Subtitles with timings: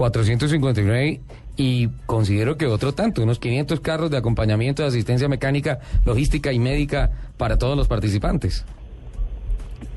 [0.00, 1.20] 459
[1.58, 6.58] y considero que otro tanto, unos 500 carros de acompañamiento, de asistencia mecánica, logística y
[6.58, 8.64] médica para todos los participantes.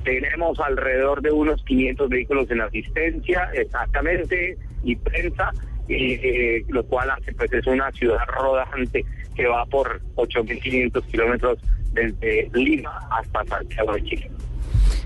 [0.03, 5.51] Tenemos alrededor de unos 500 vehículos en asistencia, exactamente, y prensa,
[5.87, 11.59] eh, lo cual hace pues es una ciudad rodante que va por 8.500 kilómetros
[11.93, 14.31] desde Lima hasta Santiago de Chile.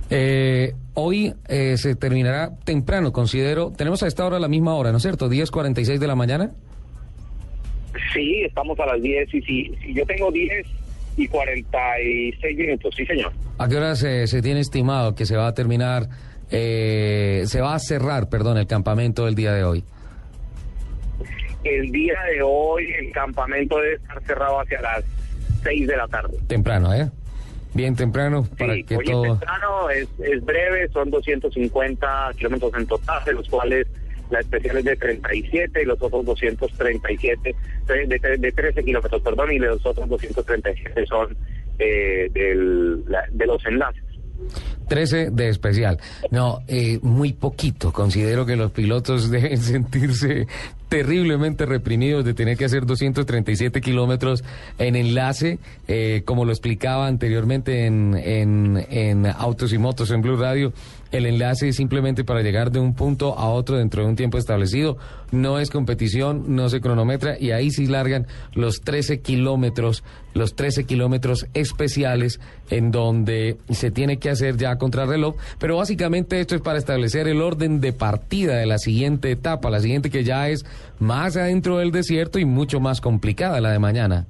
[0.09, 3.71] Eh, hoy eh, se terminará temprano, considero.
[3.71, 5.29] Tenemos a esta hora la misma hora, ¿no es cierto?
[5.29, 6.51] 10.46 de la mañana.
[8.13, 10.65] Sí, estamos a las 10 y si, yo tengo 10
[11.17, 13.31] y 46 minutos, sí señor.
[13.57, 16.07] ¿A qué hora se, se tiene estimado que se va a terminar,
[16.51, 19.83] eh, se va a cerrar, perdón, el campamento del día de hoy?
[21.63, 25.03] El día de hoy el campamento debe estar cerrado hacia las
[25.63, 26.37] 6 de la tarde.
[26.47, 27.09] Temprano, ¿eh?
[27.77, 29.23] Bien temprano para sí, que hoy todo...
[29.23, 33.85] es temprano, es, es breve, son 250 kilómetros en total, de los cuales
[34.31, 39.51] la especial es de 37 y los otros 237, de, de, de 13 kilómetros, perdón,
[39.51, 41.37] y los otros 237 son
[41.77, 44.03] eh, del, la, de los enlaces.
[44.87, 45.99] 13 de especial.
[46.31, 47.91] No, eh, muy poquito.
[47.91, 50.47] Considero que los pilotos deben sentirse
[50.89, 54.43] terriblemente reprimidos de tener que hacer 237 kilómetros
[54.77, 60.37] en enlace, eh, como lo explicaba anteriormente en, en, en Autos y Motos en Blue
[60.37, 60.71] Radio.
[61.11, 64.37] El enlace es simplemente para llegar de un punto a otro dentro de un tiempo
[64.37, 64.97] establecido.
[65.31, 70.85] No es competición, no se cronometra y ahí sí largan los 13 kilómetros, los 13
[70.85, 75.35] kilómetros especiales en donde se tiene que hacer ya contrarreloj.
[75.59, 79.79] Pero básicamente esto es para establecer el orden de partida de la siguiente etapa, la
[79.79, 80.65] siguiente que ya es
[80.99, 84.25] más adentro del desierto y mucho más complicada la de mañana.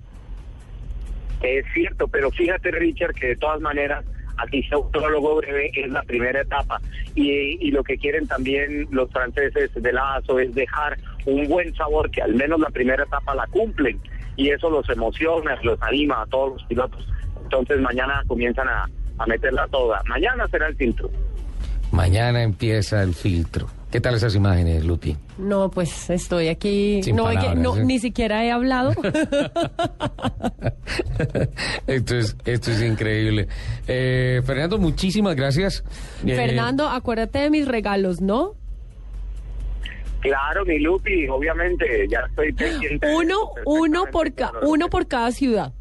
[1.42, 4.04] Es cierto, pero fíjate Richard que de todas maneras
[4.38, 6.80] aquí se un prólogo breve es la primera etapa
[7.16, 12.10] y, y, lo que quieren también los franceses de ASO es dejar un buen sabor
[12.12, 14.00] que al menos la primera etapa la cumplen
[14.36, 17.08] y eso los emociona, los anima a todos los pilotos.
[17.44, 18.86] Entonces mañana comienzan a,
[19.18, 20.02] a meterla toda.
[20.06, 21.10] Mañana será el filtro.
[21.92, 23.68] Mañana empieza el filtro.
[23.92, 25.16] ¿Qué tal esas imágenes, Lupi?
[25.38, 27.02] No, pues estoy aquí.
[27.04, 27.86] Sin no, palabras, no ¿eh?
[27.86, 28.92] ni siquiera he hablado.
[31.88, 33.48] esto es esto es increíble.
[33.88, 35.86] Eh, Fernando, muchísimas gracias.
[36.26, 38.56] Eh, Fernando, acuérdate de mis regalos, ¿no?
[40.20, 43.08] Claro, mi Lupi, obviamente, ya estoy pendiente.
[43.16, 45.72] Uno, uno por ca uno por cada ciudad.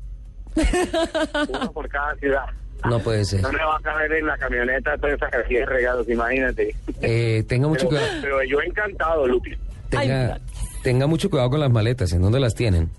[1.48, 2.46] Uno por cada ciudad.
[2.84, 3.40] No puede ser.
[3.42, 6.74] No me va a caber en la camioneta toda esa cantidad de regalos, imagínate.
[7.00, 8.18] Eh, tenga mucho Pero, cuidado.
[8.22, 9.56] pero yo encantado, Lupi.
[9.88, 10.40] Tenga, Ay,
[10.82, 12.12] tenga mucho cuidado con las maletas.
[12.12, 12.90] ¿En dónde las tienen?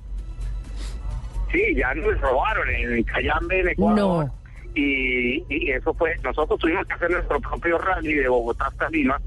[1.52, 4.26] Sí, ya nos robaron en Cayambe, en Ecuador.
[4.26, 4.34] No.
[4.76, 9.20] Y, y eso fue, nosotros tuvimos que hacer nuestro propio rally de Bogotá hasta Lima.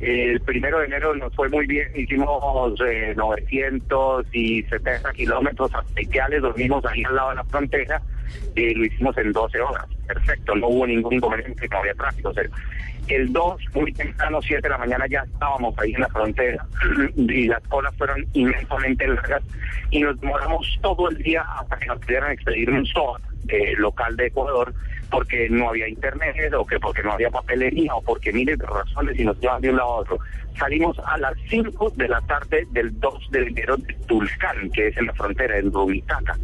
[0.00, 7.04] El primero de enero nos fue muy bien, hicimos eh, 970 kilómetros especiales, dormimos ahí
[7.04, 8.02] al lado de la frontera
[8.56, 9.86] y lo hicimos en 12 horas.
[10.06, 12.32] Perfecto, no hubo ningún inconveniente, no había tráfico.
[12.34, 12.50] cero.
[13.08, 16.64] El 2, muy temprano, 7 de la mañana, ya estábamos ahí en la frontera
[17.16, 19.42] y las colas fueron inmensamente largas
[19.90, 24.16] y nos demoramos todo el día hasta que nos pudieran expedir un SOAT eh, local
[24.16, 24.72] de Ecuador
[25.10, 29.18] porque no había internet o que porque no había papelería o porque miles de razones
[29.18, 30.18] y nos llevan de un lado a otro.
[30.58, 34.96] Salimos a las 5 de la tarde del 2 de enero de Tulcán, que es
[34.96, 36.36] en la frontera, en Rubitaca.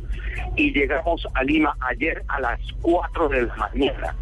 [0.57, 4.15] Y llegamos a Lima ayer a las 4 de la mañana,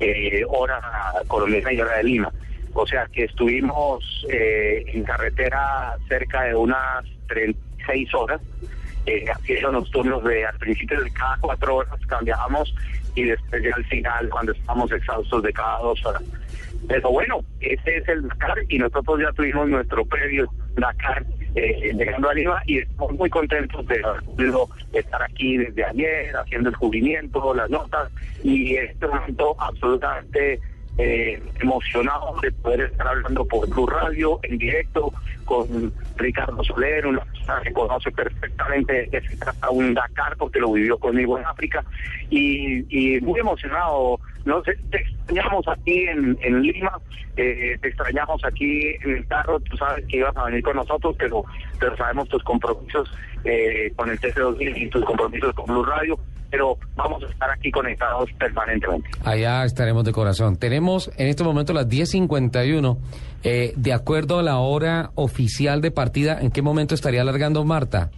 [0.00, 0.80] eh, hora
[1.28, 2.32] colombiana y hora de Lima.
[2.74, 8.40] O sea que estuvimos eh, en carretera cerca de unas 36 horas,
[9.06, 12.74] eh, haciendo los turnos de al principio de cada cuatro horas cambiábamos
[13.14, 16.22] y después ya al final cuando estamos exhaustos de cada dos horas.
[16.88, 21.24] Pero bueno, ese es el Dakar y nosotros ya tuvimos nuestro previo Dakar
[21.54, 26.70] eh, llegando a Lima y estamos muy contentos de podido estar aquí desde ayer haciendo
[26.70, 28.10] el cubrimiento, las notas
[28.42, 30.60] y este momento absolutamente
[30.98, 35.12] eh, emocionado de poder estar hablando por Blue Radio en directo
[35.44, 40.72] con Ricardo Soler, una persona que conoce perfectamente de se trata un Dakar porque lo
[40.72, 41.84] vivió conmigo en África
[42.30, 44.20] y, muy emocionado.
[44.44, 46.98] No sé, te extrañamos aquí en, en Lima,
[47.36, 51.14] eh, te extrañamos aquí en el carro, tú sabes que ibas a venir con nosotros,
[51.18, 51.44] pero,
[51.78, 53.10] pero sabemos tus compromisos
[53.44, 56.18] eh, con el TC2000 y tus compromisos con Blue Radio,
[56.52, 59.08] pero vamos a estar aquí conectados permanentemente.
[59.24, 60.56] Allá estaremos de corazón.
[60.56, 62.98] Tenemos en este momento las 10.51.
[63.42, 68.10] Eh, de acuerdo a la hora oficial de partida, ¿en qué momento estaría alargando Marta?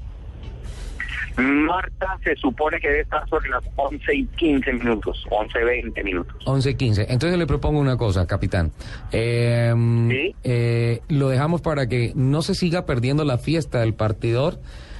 [1.37, 6.37] Marta se supone que debe estar sobre las 11 y 15 minutos, 11, 20 minutos.
[6.45, 7.07] 11 y 15.
[7.09, 8.71] Entonces le propongo una cosa, capitán.
[9.11, 9.73] Eh,
[10.11, 10.35] Sí.
[10.45, 14.59] eh, lo dejamos para que no se siga perdiendo la fiesta del partidor.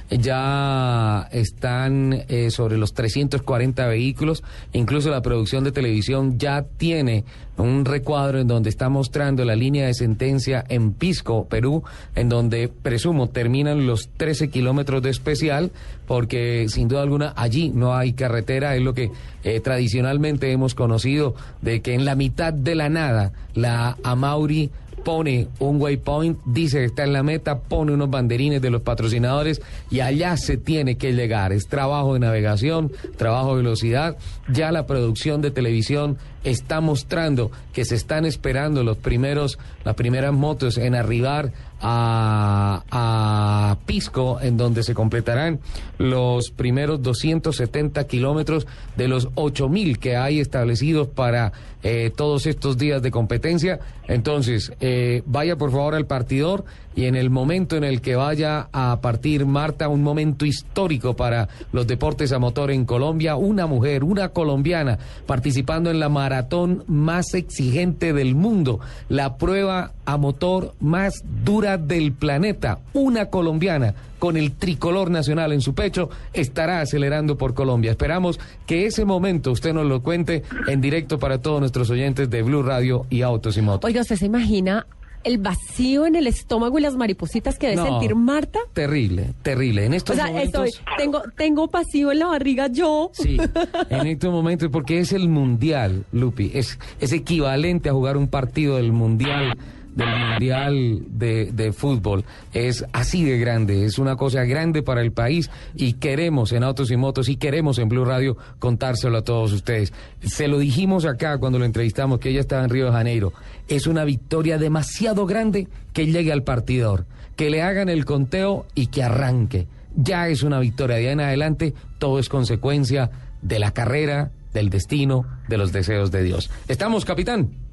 [0.09, 4.43] Ya están eh, sobre los 340 vehículos.
[4.73, 7.23] Incluso la producción de televisión ya tiene
[7.57, 11.83] un recuadro en donde está mostrando la línea de sentencia en Pisco, Perú,
[12.15, 15.71] en donde presumo terminan los 13 kilómetros de especial,
[16.05, 19.11] porque sin duda alguna allí no hay carretera, es lo que
[19.43, 24.69] eh, tradicionalmente hemos conocido, de que en la mitad de la nada la Amauri
[25.05, 29.61] pone un waypoint, dice que está en la meta, pone unos banderines de los patrocinadores
[29.91, 31.53] y allá se tiene que llegar.
[31.53, 34.17] Es trabajo de navegación, trabajo de velocidad.
[34.51, 40.33] Ya la producción de televisión está mostrando que se están esperando los primeros, las primeras
[40.33, 41.53] motos en arribar
[41.87, 45.59] a, Pisco, en donde se completarán
[45.97, 48.65] los primeros 270 kilómetros
[48.95, 51.53] de los 8000 que hay establecidos para
[51.83, 53.79] eh, todos estos días de competencia.
[54.07, 58.69] Entonces, eh, vaya por favor al partidor y en el momento en el que vaya
[58.71, 64.03] a partir Marta, un momento histórico para los deportes a motor en Colombia, una mujer,
[64.03, 71.23] una colombiana, participando en la maratón más exigente del mundo, la prueba a motor más
[71.43, 77.53] dura del planeta, una colombiana con el tricolor nacional en su pecho, estará acelerando por
[77.53, 77.91] Colombia.
[77.91, 82.41] Esperamos que ese momento usted nos lo cuente en directo para todos nuestros oyentes de
[82.41, 83.87] Blue Radio y Autos y Motos.
[83.87, 84.87] Oiga, ¿usted se imagina
[85.25, 88.59] el vacío en el estómago y las maripositas que debe No, sentir Marta?
[88.73, 89.85] Terrible, terrible.
[89.85, 90.67] En O estos sea, momentos...
[90.67, 93.09] estoy, tengo, tengo vacío en la barriga yo.
[93.13, 93.37] Sí,
[93.89, 98.77] en estos momentos, porque es el mundial, Lupi, es, es equivalente a jugar un partido
[98.77, 99.57] del mundial,
[99.95, 102.23] del mundial de, de fútbol.
[102.53, 106.91] Es así de grande, es una cosa grande para el país y queremos en Autos
[106.91, 109.93] y Motos y queremos en Blue Radio contárselo a todos ustedes.
[110.21, 113.33] Se lo dijimos acá cuando lo entrevistamos, que ella estaba en Río de Janeiro.
[113.67, 117.05] Es una victoria demasiado grande que llegue al partidor,
[117.35, 120.97] que le hagan el conteo y que arranque ya es una victoria.
[120.97, 123.11] De ahí en adelante, todo es consecuencia
[123.41, 126.49] de la carrera, del destino, de los deseos de Dios.
[126.67, 127.64] ¿Estamos, capitán?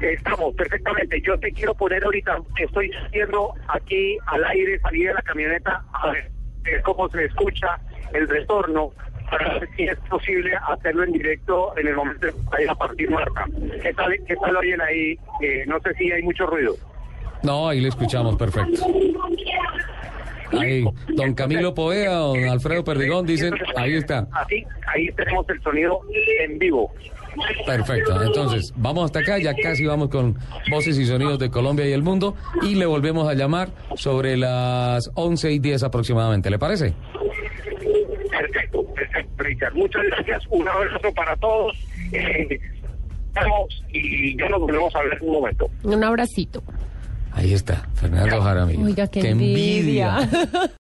[0.00, 1.20] Estamos perfectamente.
[1.20, 6.10] Yo te quiero poner ahorita, estoy haciendo aquí al aire, salí de la camioneta a
[6.12, 6.30] ver
[6.64, 7.78] eh, cómo se escucha
[8.12, 8.92] el retorno
[9.30, 13.46] para ver si es posible hacerlo en directo en el momento de a partir Marta.
[13.82, 15.18] ¿Qué tal, qué tal oyen ahí?
[15.40, 16.74] Eh, no sé si hay mucho ruido.
[17.42, 18.84] No, ahí le escuchamos perfecto.
[20.58, 24.26] Ahí, don Camilo Poea, don Alfredo Perdigón dicen, ahí está.
[24.32, 26.00] Así, ahí tenemos el sonido
[26.40, 26.92] en vivo.
[27.66, 28.22] Perfecto.
[28.22, 30.36] Entonces, vamos hasta acá, ya casi vamos con
[30.70, 35.10] voces y sonidos de Colombia y el mundo y le volvemos a llamar sobre las
[35.14, 36.50] 11 y 10 aproximadamente.
[36.50, 36.94] ¿Le parece?
[38.30, 39.74] Perfecto, perfecto, Richard.
[39.74, 40.42] Muchas gracias.
[40.50, 41.76] Un abrazo para todos.
[42.12, 42.58] Eh,
[43.92, 45.70] y ya nos volvemos a ver en un momento.
[45.84, 46.62] Un abracito.
[47.32, 48.84] Ahí está, Fernando Jaramillo.
[48.84, 50.28] Oiga, qué envidia.